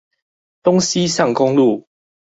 [0.63, 1.87] 東西向公路